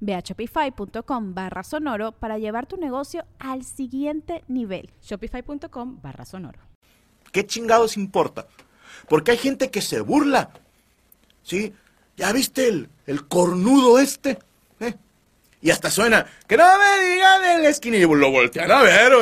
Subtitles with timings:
[0.00, 4.90] Ve a shopify.com barra sonoro para llevar tu negocio al siguiente nivel.
[5.02, 6.60] Shopify.com barra sonoro.
[7.32, 8.46] ¿Qué chingados importa?
[9.08, 10.50] Porque hay gente que se burla.
[11.42, 11.72] ¿Sí?
[12.16, 14.38] ¿Ya viste el, el cornudo este?
[14.80, 14.94] ¿Eh?
[15.60, 19.12] Y hasta suena, que no me digan en la esquina y lo voltean a ver.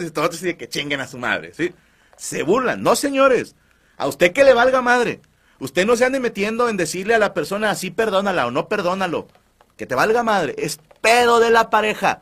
[0.04, 1.72] Y todos deciden que chinguen a su madre, ¿sí?
[2.16, 2.82] Se burlan.
[2.82, 3.56] No, señores.
[3.96, 5.20] A usted que le valga madre.
[5.60, 9.28] Usted no se ande metiendo en decirle a la persona así perdónala o no perdónalo.
[9.76, 10.54] Que te valga madre.
[10.58, 12.20] Es pedo de la pareja.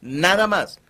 [0.00, 0.80] Nada más.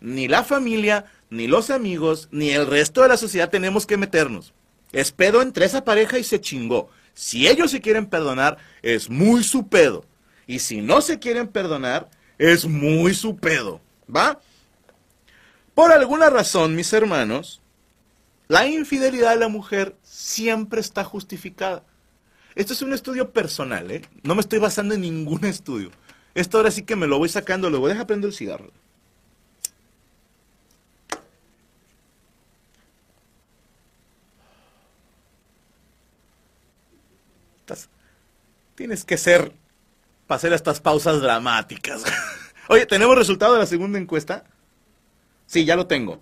[0.00, 4.52] Ni la familia, ni los amigos, ni el resto de la sociedad tenemos que meternos.
[4.92, 6.90] Es pedo entre esa pareja y se chingó.
[7.14, 10.04] Si ellos se quieren perdonar, es muy su pedo.
[10.46, 13.80] Y si no se quieren perdonar, es muy su pedo.
[14.14, 14.40] ¿Va?
[15.74, 17.61] Por alguna razón, mis hermanos,
[18.52, 21.84] la infidelidad de la mujer siempre está justificada.
[22.54, 24.02] Esto es un estudio personal, ¿eh?
[24.24, 25.90] No me estoy basando en ningún estudio.
[26.34, 28.70] Esto ahora sí que me lo voy sacando, luego deja prender el cigarro.
[38.74, 39.52] tienes que ser
[40.26, 42.02] para hacer estas pausas dramáticas.
[42.68, 44.44] Oye, ¿tenemos resultado de la segunda encuesta?
[45.46, 46.20] Sí, ya lo tengo.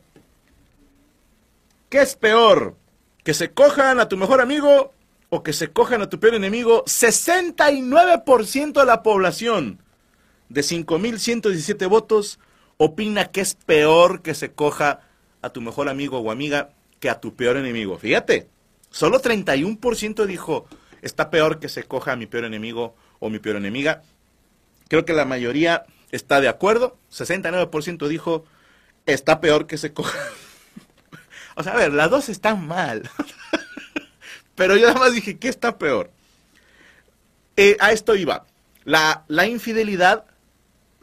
[1.91, 2.77] ¿Qué es peor?
[3.25, 4.95] ¿Que se cojan a tu mejor amigo
[5.29, 6.85] o que se cojan a tu peor enemigo?
[6.85, 9.83] 69% de la población
[10.49, 12.39] de 5.117 votos
[12.77, 15.01] opina que es peor que se coja
[15.43, 17.99] a tu mejor amigo o amiga que a tu peor enemigo.
[17.99, 18.47] Fíjate,
[18.91, 20.67] solo 31% dijo
[21.03, 24.05] está peor que se coja a mi peor enemigo o mi peor enemiga.
[24.87, 26.97] Creo que la mayoría está de acuerdo.
[27.11, 28.45] 69% dijo
[29.07, 30.17] está peor que se coja
[31.67, 33.09] a ver, las dos están mal.
[34.55, 36.11] Pero yo nada más dije, ¿qué está peor?
[37.57, 38.47] Eh, a esto iba.
[38.85, 40.27] La, la infidelidad,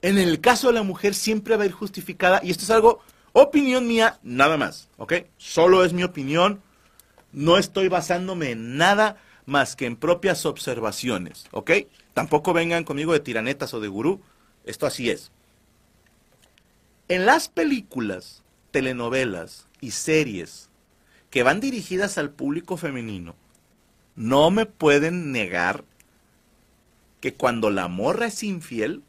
[0.02, 2.40] en el caso de la mujer, siempre va a ir justificada.
[2.44, 3.02] Y esto es algo,
[3.34, 4.90] opinión mía, nada más.
[4.98, 5.14] ¿Ok?
[5.38, 6.62] Solo es mi opinión.
[7.32, 11.46] No estoy basándome en nada más que en propias observaciones.
[11.52, 11.72] ¿Ok?
[12.14, 14.22] Tampoco vengan conmigo de tiranetas o de gurú.
[14.66, 15.32] Esto así es.
[17.08, 18.44] En las películas,
[18.78, 20.70] telenovelas, y series
[21.32, 23.34] que van dirigidas al público femenino,
[24.16, 25.84] no me pueden negar
[27.20, 29.02] que cuando la morra es infiel,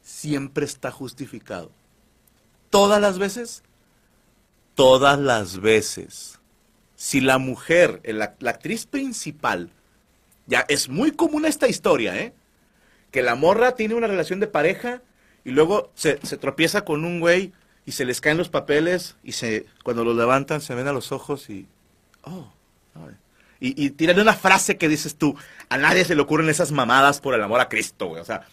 [0.00, 1.70] siempre está justificado.
[2.70, 3.62] Todas las veces,
[4.74, 6.40] todas las veces.
[6.96, 9.68] Si la mujer, la, la actriz principal,
[10.46, 12.32] ya es muy común esta historia, ¿eh?
[13.10, 15.02] Que la morra tiene una relación de pareja
[15.44, 17.52] y luego se, se tropieza con un güey
[17.84, 21.12] y se les caen los papeles y se cuando los levantan se ven a los
[21.12, 21.66] ojos y
[22.22, 22.48] oh
[23.60, 25.36] y, y tiran una frase que dices tú
[25.68, 28.46] a nadie se le ocurren esas mamadas por el amor a Cristo güey o sea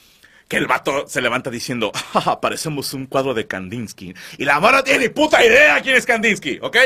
[0.48, 4.84] que el vato se levanta diciendo ah, parecemos un cuadro de Kandinsky y la morra
[4.84, 6.78] tiene ni puta idea quién es Kandinsky ¿ok?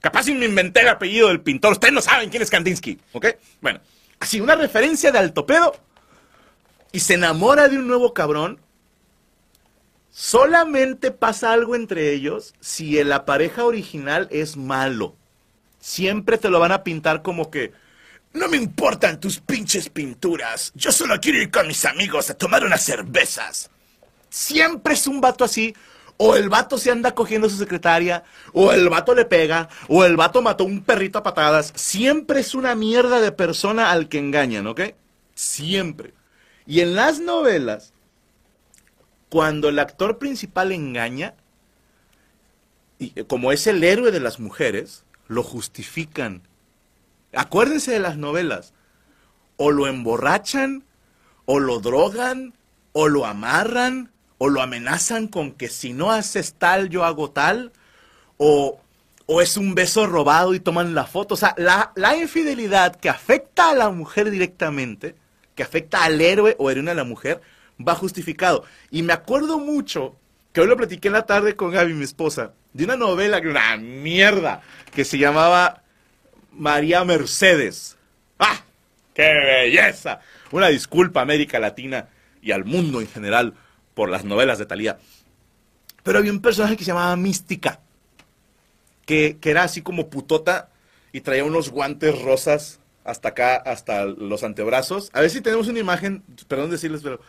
[0.00, 3.26] capaz si me inventé el apellido del pintor ustedes no saben quién es Kandinsky ¿ok?
[3.60, 3.80] bueno
[4.18, 5.74] así una referencia de alto pedo
[6.92, 8.60] y se enamora de un nuevo cabrón
[10.10, 15.14] Solamente pasa algo entre ellos si la pareja original es malo.
[15.80, 17.72] Siempre te lo van a pintar como que
[18.32, 20.72] no me importan tus pinches pinturas.
[20.74, 23.70] Yo solo quiero ir con mis amigos a tomar unas cervezas.
[24.28, 25.74] Siempre es un vato así.
[26.22, 30.04] O el vato se anda cogiendo a su secretaria, o el vato le pega, o
[30.04, 31.72] el vato mató un perrito a patadas.
[31.76, 34.82] Siempre es una mierda de persona al que engañan, ¿ok?
[35.34, 36.12] Siempre.
[36.66, 37.94] Y en las novelas,
[39.30, 41.34] cuando el actor principal engaña,
[42.98, 46.42] y eh, como es el héroe de las mujeres, lo justifican.
[47.32, 48.74] Acuérdense de las novelas.
[49.56, 50.84] O lo emborrachan,
[51.46, 52.54] o lo drogan,
[52.92, 57.72] o lo amarran, o lo amenazan con que si no haces tal, yo hago tal,
[58.36, 58.80] o,
[59.26, 61.34] o es un beso robado y toman la foto.
[61.34, 65.14] O sea, la, la infidelidad que afecta a la mujer directamente,
[65.54, 67.40] que afecta al héroe o heroína a la mujer,
[67.86, 68.64] va justificado.
[68.90, 70.16] Y me acuerdo mucho,
[70.52, 73.76] que hoy lo platiqué en la tarde con Gaby, mi esposa, de una novela, una
[73.76, 74.62] mierda,
[74.92, 75.82] que se llamaba
[76.52, 77.96] María Mercedes.
[78.38, 78.62] ¡Ah!
[79.14, 80.20] ¡Qué belleza!
[80.52, 82.08] Una disculpa a América Latina
[82.42, 83.54] y al mundo en general
[83.94, 84.98] por las novelas de Talía.
[86.02, 87.80] Pero había un personaje que se llamaba Mística,
[89.04, 90.70] que, que era así como putota
[91.12, 95.10] y traía unos guantes rosas hasta acá, hasta los antebrazos.
[95.12, 97.20] A ver si tenemos una imagen, perdón decirles, pero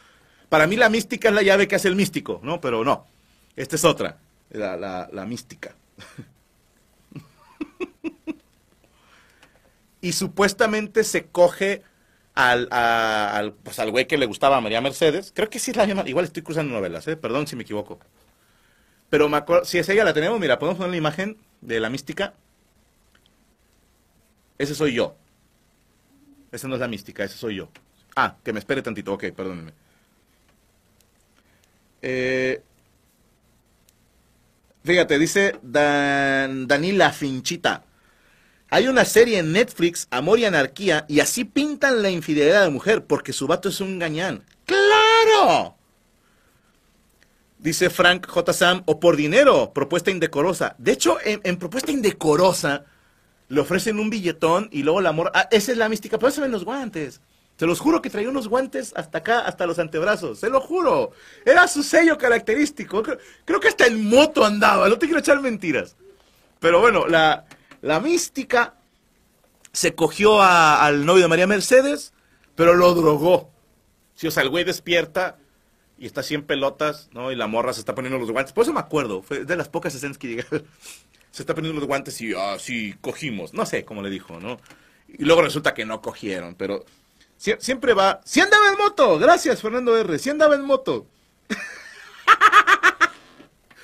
[0.52, 2.60] para mí la mística es la llave que hace el místico, ¿no?
[2.60, 3.08] Pero no,
[3.56, 4.18] esta es otra,
[4.50, 5.74] la, mística.
[10.02, 11.84] y supuestamente se coge
[12.36, 15.32] al, pues al güey que le gustaba a María Mercedes.
[15.34, 17.16] Creo que sí es la misma, igual estoy cruzando novelas, ¿eh?
[17.16, 18.02] perdón si me equivoco.
[19.10, 19.30] Pero
[19.64, 22.34] si es ella la tenemos, mira, podemos poner la imagen de la mística.
[24.58, 25.16] Ese soy yo.
[26.52, 27.70] Esa no es la mística, ese soy yo.
[28.18, 29.72] Ah, que me espere tantito, ok, perdónenme.
[32.02, 32.62] Eh,
[34.84, 36.68] fíjate, dice Dan-
[37.14, 37.84] Finchita.
[38.70, 43.06] Hay una serie en Netflix, Amor y Anarquía, y así pintan la infidelidad de mujer,
[43.06, 44.46] porque su vato es un gañán.
[44.66, 45.76] ¡Claro!
[47.60, 48.54] Dice Frank J.
[48.54, 50.76] Sam, o por dinero, propuesta indecorosa.
[50.80, 52.86] De hecho, en, propuesta indecorosa,
[53.50, 55.32] le ofrecen un billetón y luego la morra.
[55.36, 57.20] Ah, esa es la mística, pero se ven los guantes.
[57.62, 60.40] Se los juro que traía unos guantes hasta acá, hasta los antebrazos.
[60.40, 61.12] Se lo juro.
[61.46, 63.04] Era su sello característico.
[63.46, 64.90] Creo, que hasta en moto andaba.
[64.90, 65.96] No te quiero echar mentiras.
[66.60, 67.46] Pero bueno, la,
[67.84, 68.74] la mística
[69.74, 72.14] se cogió al novio de María Mercedes,
[72.56, 73.52] pero lo drogó.
[74.16, 75.38] Sí, o sea, el güey despierta
[76.00, 77.32] y está así en pelotas, ¿no?
[77.32, 78.54] Y la morra se está poniendo los guantes.
[78.54, 79.22] Por eso me acuerdo.
[79.22, 80.46] Fue de las pocas escenas que llegué.
[81.30, 82.58] Se está poniendo los guantes y, ah,
[83.02, 83.54] cogimos.
[83.54, 84.60] No sé cómo le dijo, ¿no?
[85.08, 86.86] Y luego resulta que no cogieron, pero
[87.42, 88.22] sie- siempre va.
[88.26, 89.18] ¡Sí andaba en moto!
[89.18, 90.20] Gracias, Fernando R.
[90.20, 91.08] ¡Sí andaba en moto!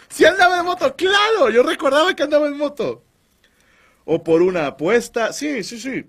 [0.09, 0.95] ¡Sí andaba en moto!
[0.95, 1.49] ¡Claro!
[1.49, 3.03] Yo recordaba que andaba en moto.
[4.05, 5.33] O por una apuesta.
[5.33, 6.05] Sí, sí, sí.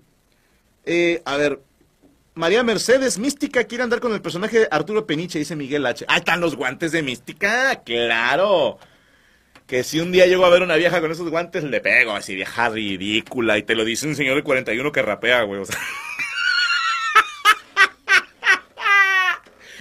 [0.85, 1.59] Eh, a ver,
[2.33, 6.05] María Mercedes, Mística quiere andar con el personaje de Arturo Peniche, dice Miguel H.
[6.07, 7.83] ¡Ah, están los guantes de Mística!
[7.83, 8.79] ¡Claro!
[9.67, 12.33] Que si un día llego a ver una vieja con esos guantes, le pego así,
[12.33, 13.57] vieja ridícula.
[13.57, 15.61] Y te lo dice un señor de 41 que rapea, güey.
[15.61, 15.77] o sea.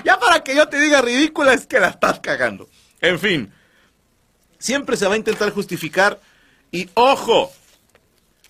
[0.09, 2.67] ya para que yo te diga ridícula es que la estás cagando.
[3.03, 3.53] En fin,
[4.59, 6.19] siempre se va a intentar justificar.
[6.73, 7.53] Y ojo,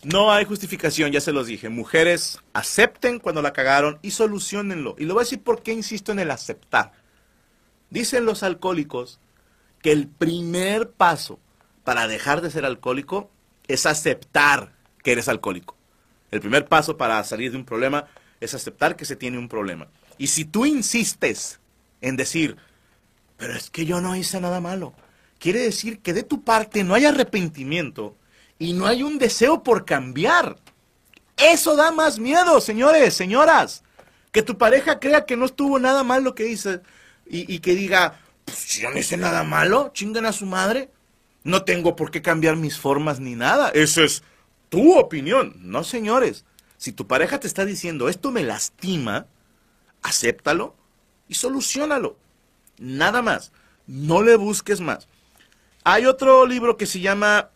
[0.05, 1.69] no hay justificación, ya se los dije.
[1.69, 4.94] Mujeres, acepten cuando la cagaron y solucionenlo.
[4.99, 6.93] Y lo voy a decir por qué insisto en el aceptar.
[7.90, 9.19] Dicen los alcohólicos
[9.82, 11.40] que el primer paso
[11.82, 13.32] para dejar de ser alcohólico
[13.66, 15.75] es aceptar que eres alcohólico.
[16.31, 18.06] El primer paso para salir de un problema
[18.38, 19.88] es aceptar que se tiene un problema.
[20.19, 21.61] Y si tú insistes
[22.00, 22.56] en decir,
[23.37, 24.94] pero es que yo no hice nada malo,
[25.38, 28.17] quiere decir que de tu parte no hay arrepentimiento
[28.59, 30.59] y no hay un deseo por cambiar.
[31.37, 33.85] Eso da más miedo, señores, señoras.
[34.32, 36.81] Que tu pareja crea que no estuvo nada mal lo que hice
[37.25, 40.91] y, que diga, pues si yo no hice nada malo, chingan a su madre.
[41.44, 43.71] No tengo por qué cambiar mis formas ni nada.
[43.71, 44.23] Eso es
[44.69, 45.55] tu opinión.
[45.61, 46.45] No, señores.
[46.76, 49.26] Si tu pareja te está diciendo, esto me lastima,
[50.02, 50.75] acéptalo
[51.28, 52.17] y solucionalo.
[52.78, 53.52] Nada más.
[53.87, 55.09] No le busques más.
[55.85, 57.50] Hay otro libro que se llama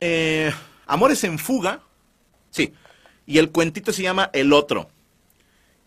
[0.00, 0.52] eh,
[0.86, 1.80] Amores en Fuga.
[2.50, 2.74] Sí.
[3.26, 4.90] Y el cuentito se llama El Otro.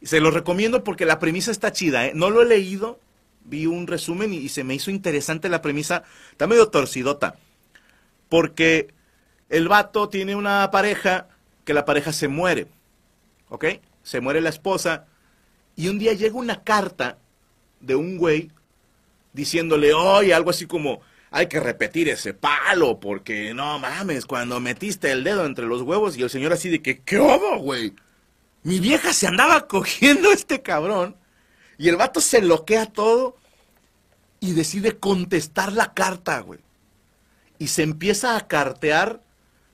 [0.02, 2.08] Se lo recomiendo porque la premisa está chida.
[2.08, 2.12] ¿eh?
[2.16, 3.00] No lo he leído.
[3.44, 6.04] Vi un resumen y, y se me hizo interesante la premisa.
[6.32, 7.36] Está medio torcidota.
[8.30, 8.94] Porque
[9.50, 11.28] el vato tiene una pareja
[11.64, 12.68] que la pareja se muere.
[13.50, 13.66] ¿Ok?
[14.04, 15.06] Se muere la esposa.
[15.78, 17.20] Y un día llega una carta
[17.80, 18.52] de un güey
[19.32, 25.12] diciéndole, oye, algo así como, hay que repetir ese palo, porque no mames, cuando metiste
[25.12, 27.94] el dedo entre los huevos y el señor así de que, ¿qué hubo, güey?
[28.64, 31.16] Mi vieja se andaba cogiendo este cabrón
[31.78, 33.38] y el vato se loquea todo
[34.40, 36.60] y decide contestar la carta, güey.
[37.60, 39.22] Y se empieza a cartear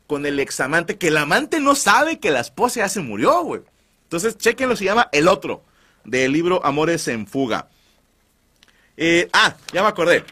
[0.05, 3.61] con el examante, que el amante no sabe que la esposa ya se murió, güey.
[4.03, 5.63] Entonces, chequenlo, se llama El Otro,
[6.03, 7.69] del libro Amores en Fuga.
[8.97, 10.23] Eh, ah, ya me acordé.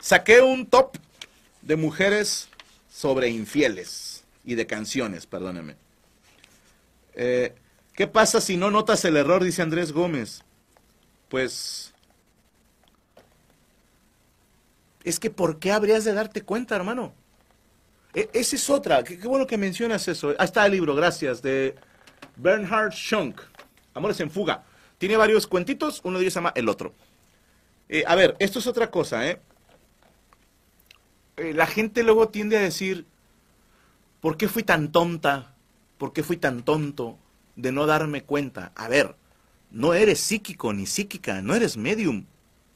[0.00, 0.96] Saqué un top
[1.62, 2.48] de mujeres
[2.90, 5.76] sobre infieles y de canciones, perdóneme.
[7.14, 7.54] Eh,
[7.94, 9.44] ¿Qué pasa si no notas el error?
[9.44, 10.42] Dice Andrés Gómez.
[11.28, 11.92] Pues...
[15.02, 17.14] Es que ¿por qué habrías de darte cuenta, hermano?
[18.14, 19.02] E- esa es otra.
[19.02, 20.34] Qué, qué bueno que mencionas eso.
[20.38, 21.74] Ahí está el libro, gracias, de
[22.36, 23.40] Bernhard Schunk.
[23.94, 24.64] Amores en fuga.
[25.00, 26.92] Tiene varios cuentitos, uno de ellos se llama El Otro.
[27.88, 29.40] Eh, a ver, esto es otra cosa, ¿eh?
[31.38, 33.06] Eh, La gente luego tiende a decir,
[34.20, 35.54] ¿por qué fui tan tonta?
[35.96, 37.18] ¿Por qué fui tan tonto
[37.56, 38.72] de no darme cuenta?
[38.76, 39.16] A ver,
[39.70, 42.26] no eres psíquico ni psíquica, no eres medium.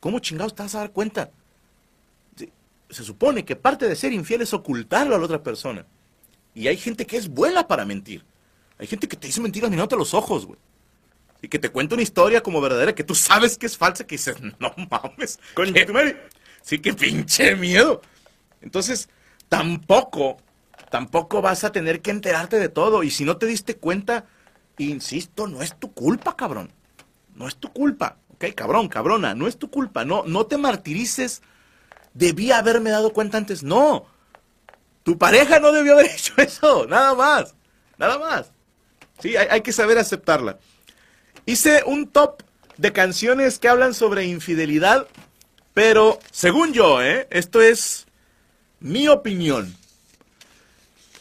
[0.01, 1.31] ¿Cómo chingados te vas a dar cuenta?
[2.89, 5.85] Se supone que parte de ser infiel es ocultarlo a la otra persona.
[6.55, 8.25] Y hay gente que es buena para mentir.
[8.79, 10.59] Hay gente que te dice mentiras mirándote a los ojos, güey.
[11.45, 14.15] Y que te cuenta una historia como verdadera que tú sabes que es falsa, que
[14.15, 15.39] dices, no mames.
[15.55, 16.17] Tu madre.
[16.63, 18.01] Sí, que pinche miedo.
[18.63, 19.11] Entonces,
[19.51, 20.39] tampoco,
[20.91, 23.03] tampoco vas a tener que enterarte de todo.
[23.03, 24.25] Y si no te diste cuenta,
[24.79, 26.73] insisto, no es tu culpa, cabrón.
[27.35, 28.17] No es tu culpa.
[28.33, 30.07] Ok, cabrón, cabrona, no es tu culpa.
[30.07, 31.43] No, no te martirices.
[32.15, 33.63] Debí haberme dado cuenta antes.
[33.63, 34.07] No.
[35.03, 36.87] Tu pareja no debió haber hecho eso.
[36.87, 37.55] Nada más.
[37.99, 38.51] Nada más.
[39.19, 40.59] Sí, hay, hay que saber aceptarla.
[41.47, 42.43] Hice un top
[42.79, 45.07] de canciones que hablan sobre infidelidad,
[45.75, 47.27] pero según yo, ¿eh?
[47.31, 48.07] esto es
[48.81, 49.75] mi opinión.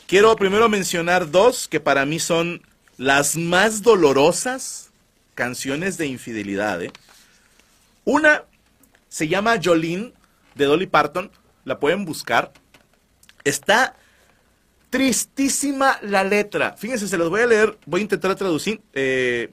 [0.07, 2.61] Quiero primero mencionar dos que para mí son
[2.97, 4.91] las más dolorosas
[5.35, 6.81] canciones de infidelidad.
[6.81, 6.91] ¿eh?
[8.05, 8.43] Una
[9.09, 10.13] se llama Jolene
[10.55, 11.31] de Dolly Parton,
[11.65, 12.53] la pueden buscar.
[13.43, 13.95] Está
[14.89, 16.77] tristísima la letra.
[16.77, 18.81] Fíjense, se los voy a leer, voy a intentar traducir.
[18.93, 19.51] Eh,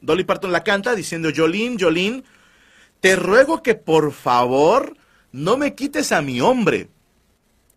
[0.00, 2.24] Dolly Parton la canta diciendo, Jolene, Jolene,
[3.00, 4.96] te ruego que por favor
[5.32, 6.88] no me quites a mi hombre.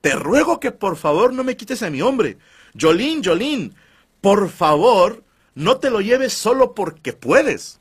[0.01, 2.37] Te ruego que por favor no me quites a mi hombre.
[2.79, 3.71] Jolene, Jolene,
[4.19, 5.23] por favor
[5.53, 7.79] no te lo lleves solo porque puedes.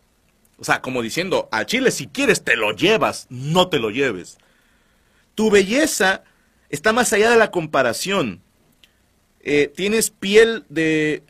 [0.58, 4.38] O sea, como diciendo, a Chile si quieres te lo llevas, no te lo lleves.
[5.34, 6.24] Tu belleza
[6.68, 8.42] está más allá de la comparación.
[9.40, 11.22] Eh, tienes piel de...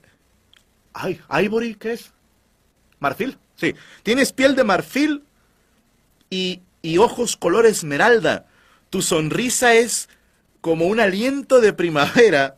[0.93, 2.12] Ay, Ivory, ¿qué es?
[3.00, 3.75] Marfil, sí.
[4.02, 5.25] Tienes piel de marfil
[6.30, 8.47] y, y ojos color esmeralda.
[8.90, 10.09] Tu sonrisa es
[10.61, 12.57] como un aliento de primavera.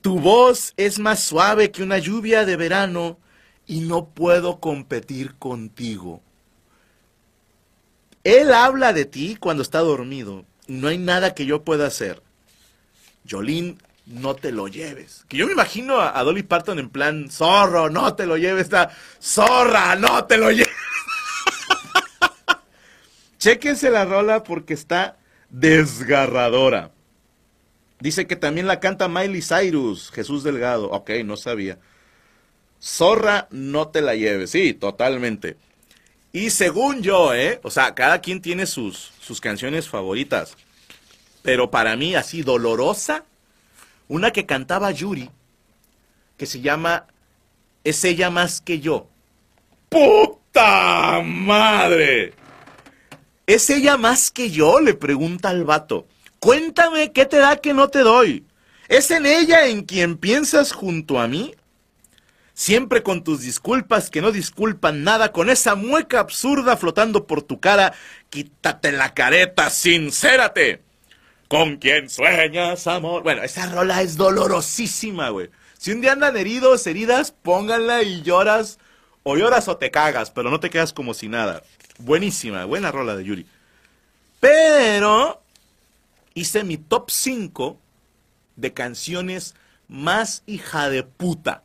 [0.00, 3.18] Tu voz es más suave que una lluvia de verano
[3.66, 6.20] y no puedo competir contigo.
[8.24, 12.22] Él habla de ti cuando está dormido no hay nada que yo pueda hacer.
[13.28, 15.24] Jolín, no te lo lleves.
[15.28, 18.90] Que yo me imagino a, Dolly Parton en plan, zorro, no te lo lleves, está,
[19.20, 20.68] zorra, no te lo lleves.
[23.38, 25.16] Chéquense la rola porque está
[25.50, 26.92] desgarradora.
[28.00, 30.90] Dice que también la canta Miley Cyrus, Jesús Delgado.
[30.90, 31.78] Ok, no sabía.
[32.82, 34.50] Zorra, no te la lleves.
[34.50, 35.56] Sí, totalmente.
[36.32, 37.60] Y según yo, ¿eh?
[37.62, 40.56] O sea, cada quien tiene sus, sus canciones favoritas.
[41.42, 43.24] Pero para mí, así dolorosa,
[44.08, 45.30] una que cantaba Yuri,
[46.36, 47.06] que se llama
[47.84, 49.08] Es ella más que yo.
[49.88, 52.34] ¡Puta madre!
[53.46, 54.80] ¿Es ella más que yo?
[54.80, 56.06] Le pregunta al vato.
[56.38, 58.44] Cuéntame qué te da que no te doy.
[58.88, 61.54] ¿Es en ella en quien piensas junto a mí?
[62.52, 67.58] Siempre con tus disculpas que no disculpan nada, con esa mueca absurda flotando por tu
[67.58, 67.94] cara,
[68.30, 70.83] quítate la careta, sincérate.
[71.54, 73.22] ¿Con quién sueñas, amor?
[73.22, 75.50] Bueno, esa rola es dolorosísima, güey.
[75.78, 78.80] Si un día andan heridos, heridas, pónganla y lloras.
[79.22, 81.62] O lloras o te cagas, pero no te quedas como si nada.
[81.98, 83.46] Buenísima, buena rola de Yuri.
[84.40, 85.44] Pero
[86.34, 87.78] hice mi top 5
[88.56, 89.54] de canciones
[89.86, 91.62] más hija de puta.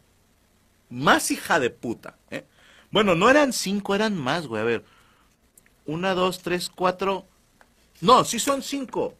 [0.91, 2.15] Más hija de puta.
[2.29, 2.45] ¿eh?
[2.91, 4.61] Bueno, no eran 5, eran más, güey.
[4.61, 4.85] A ver.
[5.87, 7.25] Una, dos, tres, cuatro.
[8.01, 9.15] No, sí son 5.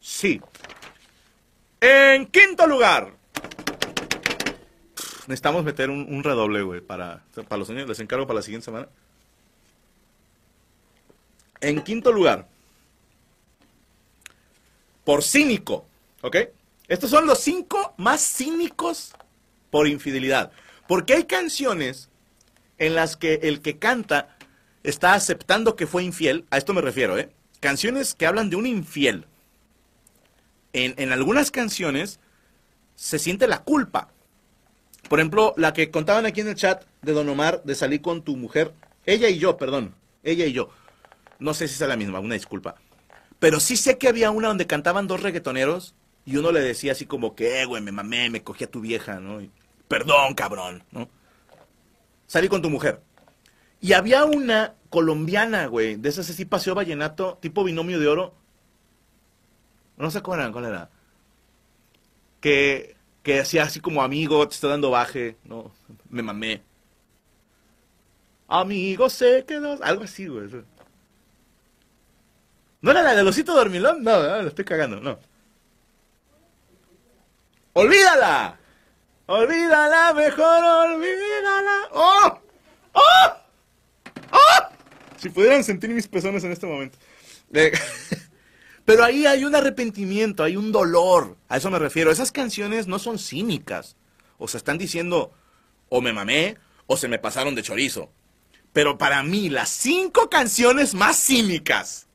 [0.00, 0.40] Sí.
[1.80, 3.14] En quinto lugar.
[5.26, 7.88] Necesitamos meter un, redoble, güey, para, para los niños.
[7.88, 8.88] Les encargo para la siguiente semana.
[11.60, 12.48] En quinto lugar.
[15.04, 15.86] Por cínico.
[16.22, 16.36] ¿Ok?
[16.88, 19.12] Estos son los cinco más cínicos
[19.70, 20.50] por infidelidad.
[20.88, 22.08] Porque hay canciones
[22.78, 24.36] en las que el que canta
[24.82, 26.46] está aceptando que fue infiel.
[26.50, 27.30] A esto me refiero, ¿eh?
[27.60, 29.26] Canciones que hablan de un infiel.
[30.72, 32.20] En, en algunas canciones
[32.94, 34.08] se siente la culpa.
[35.08, 38.22] Por ejemplo, la que contaban aquí en el chat de Don Omar de salir con
[38.22, 38.72] tu mujer.
[39.06, 39.94] Ella y yo, perdón.
[40.22, 40.70] Ella y yo.
[41.38, 42.76] No sé si es la misma, una disculpa.
[43.38, 45.94] Pero sí sé que había una donde cantaban dos reggaetoneros
[46.26, 48.80] y uno le decía así como que, eh, güey, me mamé, me cogí a tu
[48.80, 49.40] vieja, ¿no?
[49.40, 49.50] Y,
[49.90, 51.08] Perdón, cabrón, ¿no?
[52.28, 53.02] Salí con tu mujer.
[53.80, 58.34] Y había una colombiana, güey, de esas así paseo vallenato, tipo binomio de oro.
[60.00, 60.90] No cuál era, cuál era.
[62.40, 65.36] Que, que hacía así como amigo, te está dando baje.
[65.44, 65.70] No,
[66.08, 66.62] me mamé.
[68.48, 69.78] Amigo, sé que no.
[69.82, 70.48] Algo así, güey.
[72.80, 74.02] ¿No era la del osito dormilón?
[74.02, 75.18] No, no, lo estoy cagando, no.
[77.74, 78.58] ¡Olvídala!
[79.26, 81.88] ¡Olvídala, mejor olvídala!
[81.92, 82.40] ¡Oh!
[82.94, 83.32] ¡Oh!
[84.32, 84.68] ¡Oh!
[85.18, 86.96] Si pudieran sentir mis pezones en este momento.
[87.52, 87.70] Eh,
[88.90, 91.36] Pero ahí hay un arrepentimiento, hay un dolor.
[91.48, 92.10] A eso me refiero.
[92.10, 93.94] Esas canciones no son cínicas.
[94.36, 95.32] O sea, están diciendo,
[95.88, 96.56] o me mamé,
[96.88, 98.10] o se me pasaron de chorizo.
[98.72, 102.08] Pero para mí, las cinco canciones más cínicas.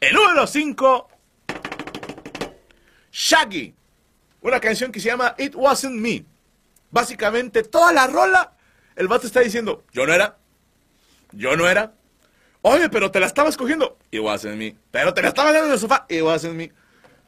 [0.00, 1.08] El número cinco,
[3.12, 3.72] Shaggy.
[4.40, 6.24] Una canción que se llama It Wasn't Me.
[6.90, 8.56] Básicamente, toda la rola,
[8.96, 10.36] el vato está diciendo, yo no era,
[11.30, 11.94] yo no era.
[12.62, 14.76] Oye, pero te la estabas cogiendo, it wasn't me.
[14.90, 16.72] Pero te la estabas dando en el sofá, it wasn't me.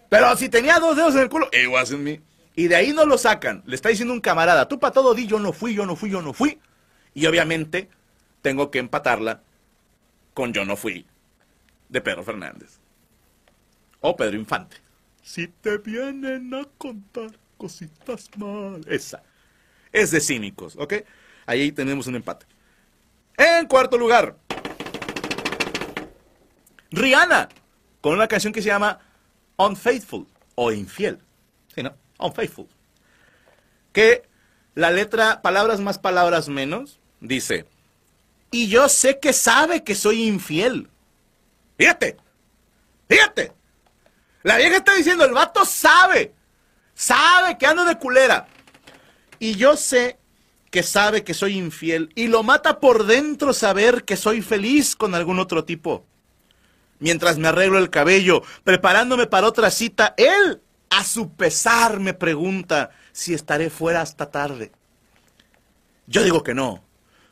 [0.08, 2.22] Pero si tenía dos dedos en el culo, it wasn't me.
[2.54, 3.62] Y de ahí no lo sacan.
[3.66, 6.10] Le está diciendo un camarada, tú para todo di, yo no fui, yo no fui,
[6.10, 6.60] yo no fui.
[7.14, 7.88] Y obviamente
[8.42, 9.42] tengo que empatarla
[10.34, 11.06] con Yo no fui,
[11.88, 12.78] de Pedro Fernández.
[14.00, 14.76] O Pedro Infante.
[15.22, 18.84] Si te vienen a contar cositas mal.
[18.86, 19.22] Esa.
[19.92, 20.94] Es de cínicos, ¿ok?
[21.46, 22.46] Ahí tenemos un empate.
[23.36, 24.36] En cuarto lugar,
[26.94, 27.48] Rihanna,
[28.00, 29.00] con una canción que se llama
[29.56, 31.18] Unfaithful o Infiel.
[31.74, 31.94] ¿Sí, no?
[32.18, 32.68] Unfaithful.
[33.92, 34.28] Que
[34.74, 37.66] la letra, palabras más, palabras menos, dice,
[38.54, 40.88] y yo sé que sabe que soy infiel.
[41.76, 42.16] Fíjate,
[43.08, 43.52] fíjate.
[44.44, 46.32] La vieja está diciendo, el vato sabe,
[46.94, 48.46] sabe que ando de culera.
[49.40, 50.18] Y yo sé
[50.70, 55.16] que sabe que soy infiel y lo mata por dentro saber que soy feliz con
[55.16, 56.06] algún otro tipo.
[57.04, 62.92] Mientras me arreglo el cabello, preparándome para otra cita, él, a su pesar, me pregunta
[63.12, 64.72] si estaré fuera hasta tarde.
[66.06, 66.82] Yo digo que no,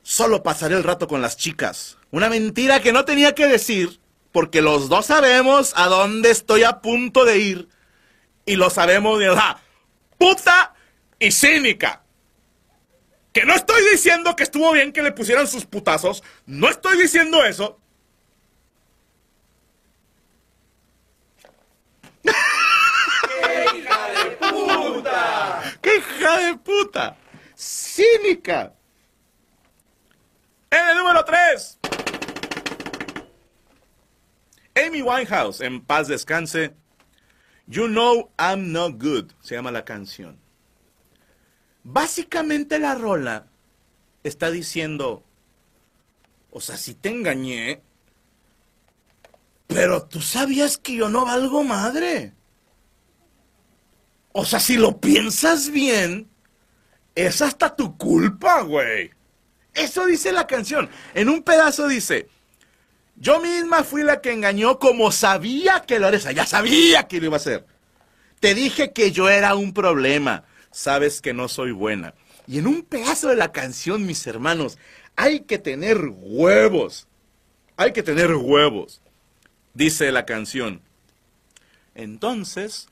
[0.03, 1.97] solo pasaré el rato con las chicas.
[2.11, 3.99] Una mentira que no tenía que decir,
[4.31, 7.69] porque los dos sabemos a dónde estoy a punto de ir.
[8.45, 9.57] Y lo sabemos de verdad.
[10.19, 10.75] Puta
[11.19, 12.03] y cínica.
[13.33, 16.23] Que no estoy diciendo que estuvo bien que le pusieran sus putazos.
[16.45, 17.79] No estoy diciendo eso.
[22.23, 25.79] ¡Qué hija de puta!
[25.81, 27.17] ¡Qué hija de puta!
[27.55, 28.75] ¡Cínica!
[30.71, 31.79] En el número 3.
[34.75, 36.75] Amy Winehouse, en paz descanse.
[37.67, 40.39] You know I'm not good, se llama la canción.
[41.85, 43.47] Básicamente la rola
[44.23, 45.25] está diciendo,
[46.51, 47.83] o sea, si te engañé,
[49.73, 52.33] pero tú sabías que yo no valgo madre.
[54.33, 56.29] O sea, si lo piensas bien,
[57.15, 59.11] es hasta tu culpa, güey.
[59.75, 60.89] Eso dice la canción.
[61.15, 62.29] En un pedazo dice,
[63.17, 66.25] yo misma fui la que engañó como sabía que lo eres.
[66.35, 67.67] Ya sabía que lo iba a hacer.
[68.41, 70.45] Te dije que yo era un problema.
[70.71, 72.15] Sabes que no soy buena.
[72.47, 74.79] Y en un pedazo de la canción, mis hermanos,
[75.17, 77.07] hay que tener huevos.
[77.77, 79.03] Hay que tener huevos.
[79.75, 80.81] Dice la canción.
[81.95, 82.89] Entonces,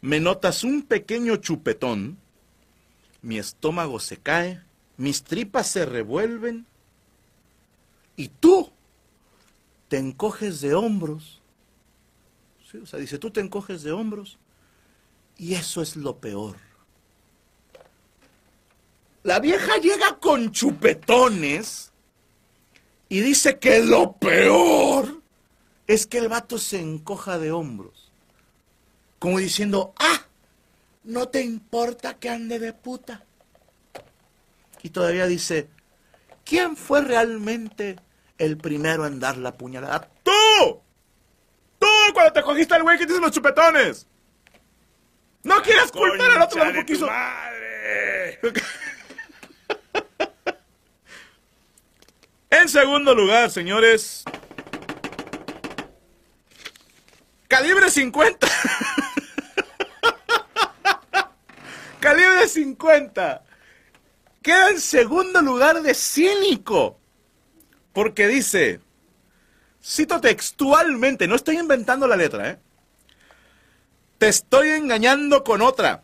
[0.00, 2.18] me notas un pequeño chupetón,
[3.22, 4.62] mi estómago se cae,
[4.96, 6.66] mis tripas se revuelven
[8.16, 8.70] y tú
[9.88, 11.40] te encoges de hombros.
[12.82, 14.38] O sea, dice, tú te encoges de hombros
[15.36, 16.56] y eso es lo peor.
[19.22, 21.92] La vieja llega con chupetones
[23.08, 25.17] y dice que lo peor
[25.88, 28.12] es que el vato se encoja de hombros.
[29.18, 30.20] Como diciendo, ah,
[31.02, 33.24] no te importa que ande de puta.
[34.82, 35.68] Y todavía dice,
[36.44, 37.96] ¿quién fue realmente
[38.36, 40.08] el primero en dar la puñalada?
[40.22, 40.82] ¡Tú!
[41.78, 44.06] ¡Tú cuando te cogiste al güey que te los chupetones!
[45.42, 47.06] ¡No quieras culpar al otro porque hizo...
[47.06, 48.38] madre!
[52.50, 54.24] en segundo lugar, señores...
[57.48, 58.46] Calibre 50.
[61.98, 63.42] Calibre 50.
[64.42, 66.98] Queda en segundo lugar de cínico.
[67.94, 68.80] Porque dice,
[69.82, 72.58] cito textualmente, no estoy inventando la letra, ¿eh?
[74.18, 76.02] Te estoy engañando con otra.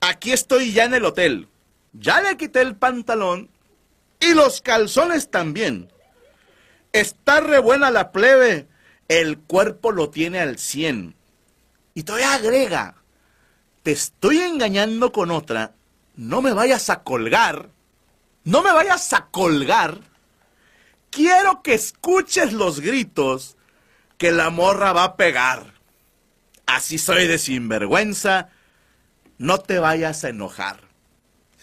[0.00, 1.48] Aquí estoy ya en el hotel.
[1.94, 3.48] Ya le quité el pantalón
[4.20, 5.90] y los calzones también.
[6.92, 8.67] Está re buena la plebe.
[9.08, 11.14] El cuerpo lo tiene al 100.
[11.94, 12.94] Y todavía agrega,
[13.82, 15.74] te estoy engañando con otra,
[16.14, 17.70] no me vayas a colgar,
[18.44, 19.98] no me vayas a colgar,
[21.10, 23.56] quiero que escuches los gritos
[24.18, 25.74] que la morra va a pegar.
[26.66, 28.50] Así soy de sinvergüenza,
[29.38, 30.80] no te vayas a enojar.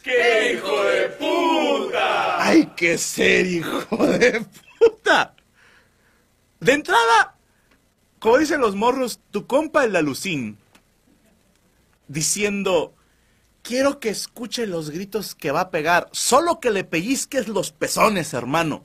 [0.01, 2.43] ¡Qué hijo de puta!
[2.43, 4.45] Hay que ser hijo de
[4.79, 5.35] puta.
[6.59, 7.34] De entrada,
[8.25, 10.57] como dicen los morros, tu compa el alucín,
[12.07, 12.91] diciendo,
[13.61, 18.33] quiero que escuche los gritos que va a pegar, solo que le pellizques los pezones,
[18.33, 18.83] hermano.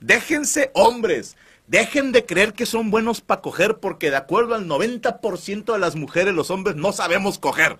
[0.00, 5.70] Déjense hombres, dejen de creer que son buenos para coger porque de acuerdo al 90%
[5.70, 7.76] de las mujeres, los hombres no sabemos coger.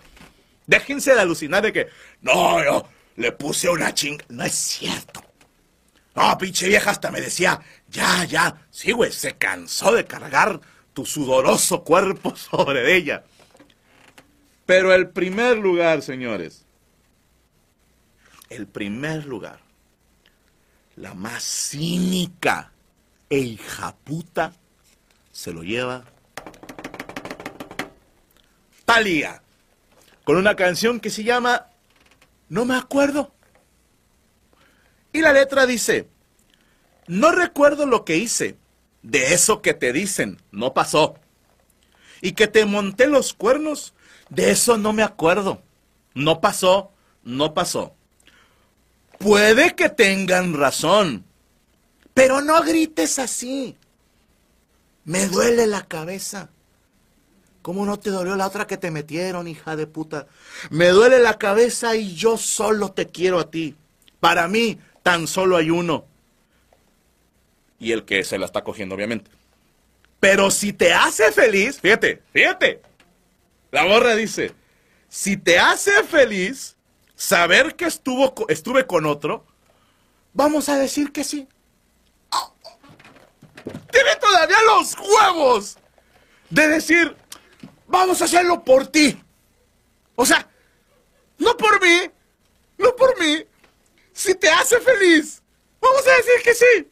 [0.66, 1.86] Déjense de alucinar de que,
[2.20, 4.26] no, yo le puse una chinga.
[4.28, 5.24] No es cierto.
[6.14, 8.66] No, pinche vieja hasta me decía, ya, ya.
[8.70, 10.60] Sí, güey, se cansó de cargar
[10.92, 13.24] tu sudoroso cuerpo sobre ella.
[14.66, 16.64] Pero el primer lugar, señores,
[18.48, 19.60] el primer lugar,
[20.96, 22.72] la más cínica
[23.28, 24.52] e hija puta,
[25.32, 26.04] se lo lleva
[28.84, 29.42] Talía,
[30.24, 31.68] con una canción que se llama
[32.48, 33.32] No me acuerdo.
[35.12, 36.08] Y la letra dice,
[37.06, 38.56] no recuerdo lo que hice,
[39.02, 41.14] de eso que te dicen, no pasó.
[42.20, 43.94] Y que te monté los cuernos,
[44.30, 45.62] de eso no me acuerdo.
[46.14, 46.92] No pasó,
[47.24, 47.94] no pasó.
[49.18, 51.24] Puede que tengan razón,
[52.14, 53.76] pero no grites así.
[55.04, 56.50] Me duele la cabeza.
[57.62, 60.26] ¿Cómo no te dolió la otra que te metieron, hija de puta?
[60.70, 63.76] Me duele la cabeza y yo solo te quiero a ti.
[64.18, 66.04] Para mí, tan solo hay uno.
[67.82, 69.28] Y el que se la está cogiendo, obviamente.
[70.20, 72.80] Pero si te hace feliz, fíjate, fíjate.
[73.72, 74.52] La borra dice,
[75.08, 76.76] si te hace feliz
[77.16, 79.44] saber que estuvo, estuve con otro,
[80.32, 81.48] vamos a decir que sí.
[83.90, 85.76] Tiene todavía los huevos
[86.50, 87.16] de decir,
[87.88, 89.20] vamos a hacerlo por ti.
[90.14, 90.48] O sea,
[91.38, 92.10] no por mí,
[92.78, 93.44] no por mí.
[94.12, 95.42] Si te hace feliz,
[95.80, 96.91] vamos a decir que sí.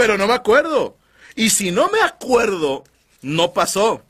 [0.00, 0.96] Pero no me acuerdo.
[1.34, 2.84] Y si no me acuerdo,
[3.20, 4.02] no pasó.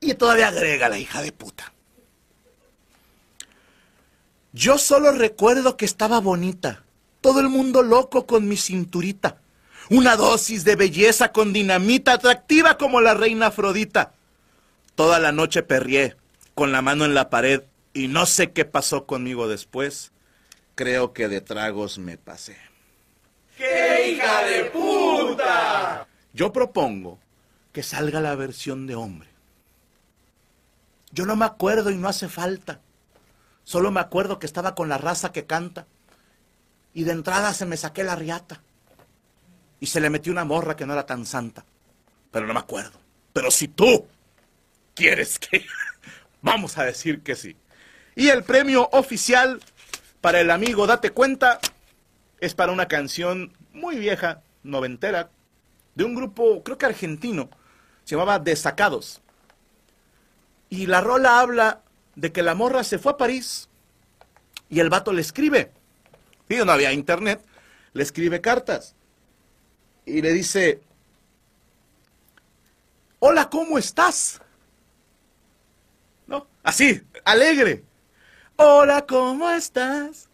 [0.00, 1.72] Y todavía agrega la hija de puta.
[4.52, 6.82] Yo solo recuerdo que estaba bonita.
[7.20, 9.38] Todo el mundo loco con mi cinturita.
[9.88, 14.14] Una dosis de belleza con dinamita atractiva como la reina Afrodita.
[14.96, 16.16] Toda la noche perrié,
[16.56, 20.10] con la mano en la pared, y no sé qué pasó conmigo después.
[20.74, 22.73] Creo que de tragos me pasé.
[24.04, 26.06] ¡Qué hija de puta!
[26.34, 27.18] Yo propongo
[27.72, 29.30] que salga la versión de hombre.
[31.12, 32.82] Yo no me acuerdo y no hace falta.
[33.62, 35.86] Solo me acuerdo que estaba con la raza que canta.
[36.92, 38.60] Y de entrada se me saqué la riata.
[39.80, 41.64] Y se le metió una morra que no era tan santa.
[42.30, 43.00] Pero no me acuerdo.
[43.32, 44.06] Pero si tú
[44.94, 45.64] quieres que...
[46.42, 47.56] Vamos a decir que sí.
[48.16, 49.62] Y el premio oficial
[50.20, 51.58] para el amigo Date Cuenta
[52.44, 55.30] es para una canción muy vieja, noventera,
[55.94, 57.48] de un grupo, creo que argentino,
[58.04, 59.22] se llamaba Desacados.
[60.68, 61.80] Y la rola habla
[62.16, 63.68] de que la morra se fue a París
[64.68, 65.72] y el vato le escribe.
[66.48, 67.42] Y no había internet,
[67.94, 68.94] le escribe cartas.
[70.04, 70.82] Y le dice,
[73.20, 74.42] hola, ¿cómo estás?
[76.26, 76.46] ¿No?
[76.62, 77.84] Así, alegre.
[78.56, 80.28] Hola, ¿cómo estás?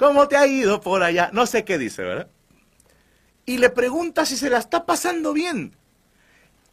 [0.00, 1.28] ¿Cómo te ha ido por allá?
[1.34, 2.30] No sé qué dice, ¿verdad?
[3.44, 5.76] Y le pregunta si se la está pasando bien.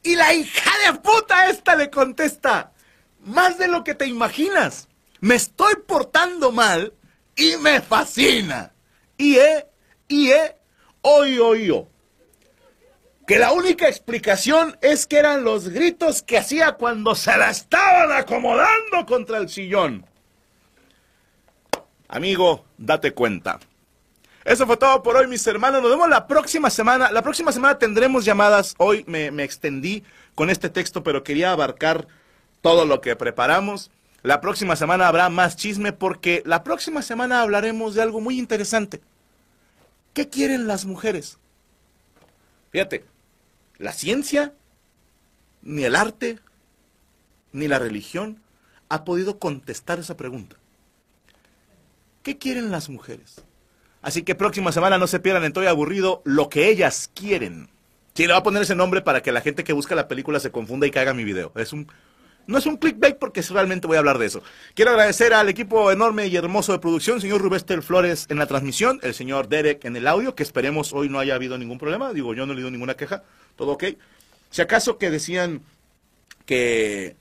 [0.02, 2.72] Y la hija de puta esta le contesta,
[3.20, 4.88] más de lo que te imaginas.
[5.20, 6.94] Me estoy portando mal
[7.36, 8.72] y me fascina.
[9.18, 9.68] Y he,
[10.08, 10.56] y he,
[11.02, 11.86] oí, oí,
[13.28, 18.10] Que la única explicación es que eran los gritos que hacía cuando se la estaban
[18.14, 20.06] acomodando contra el sillón.
[22.08, 23.60] Amigo, date cuenta.
[24.46, 25.82] Eso fue todo por hoy, mis hermanos.
[25.82, 27.12] Nos vemos la próxima semana.
[27.12, 28.76] La próxima semana tendremos llamadas.
[28.78, 30.04] Hoy me, me extendí
[30.36, 32.08] con este texto, pero quería abarcar
[32.62, 33.92] todo lo que preparamos.
[34.24, 39.02] La próxima semana habrá más chisme porque la próxima semana hablaremos de algo muy interesante.
[40.14, 41.38] ¿Qué quieren las mujeres?
[42.72, 43.06] Fíjate,
[43.78, 44.54] la ciencia,
[45.62, 46.40] ni el arte,
[47.52, 48.42] ni la religión
[48.90, 50.56] ha podido contestar esa pregunta.
[52.28, 53.42] ¿Qué quieren las mujeres?
[54.02, 57.70] Así que próxima semana no se pierdan en Estoy Aburrido lo que ellas quieren.
[58.16, 60.42] Sí, le voy a poner ese nombre para que la gente que busca la película
[60.42, 61.54] se confunda y caiga mi video.
[61.56, 61.88] Es un,
[62.46, 64.44] no es un clickbait porque realmente voy a hablar de eso.
[64.74, 69.00] Quiero agradecer al equipo enorme y hermoso de producción, señor Rubester Flores en la transmisión,
[69.04, 72.12] el señor Derek en el audio, que esperemos hoy no haya habido ningún problema.
[72.12, 73.24] Digo, yo no he leído ninguna queja,
[73.56, 73.86] todo ok.
[74.50, 75.62] Si acaso que decían
[76.46, 77.16] que,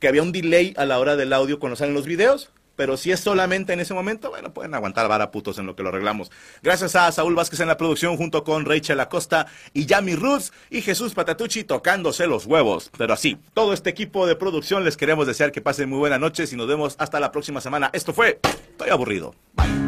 [0.00, 3.10] que había un delay a la hora del audio cuando salen los videos, pero si
[3.10, 6.30] es solamente en ese momento, bueno, pueden aguantar vara putos en lo que lo arreglamos.
[6.62, 10.80] Gracias a Saúl Vázquez en la producción junto con Rachel Acosta y Yami Roots y
[10.80, 12.92] Jesús Patatucci tocándose los huevos.
[12.96, 16.52] Pero así, todo este equipo de producción les queremos desear que pasen muy buenas noches
[16.52, 17.90] y nos vemos hasta la próxima semana.
[17.92, 18.38] Esto fue
[18.78, 19.34] Estoy aburrido.
[19.54, 19.87] Bye.